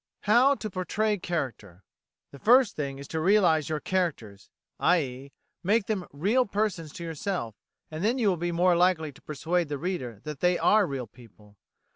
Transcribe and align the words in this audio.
How 0.21 0.55
to 0.55 0.69
Portray 0.71 1.19
Character 1.19 1.83
The 2.31 2.39
first 2.39 2.75
thing 2.75 2.97
is 2.97 3.07
to 3.09 3.19
realise 3.19 3.69
your 3.69 3.79
characters 3.79 4.49
i.e. 4.79 5.31
make 5.61 5.85
them 5.85 6.07
real 6.11 6.47
persons 6.47 6.91
to 6.93 7.03
yourself, 7.03 7.53
and 7.91 8.03
then 8.03 8.17
you 8.17 8.27
will 8.27 8.35
be 8.37 8.51
more 8.51 8.75
likely 8.75 9.11
to 9.11 9.21
persuade 9.21 9.69
the 9.69 9.77
reader 9.77 10.19
that 10.23 10.39
they 10.39 10.57
are 10.57 10.87
real 10.87 11.05
people. 11.05 11.55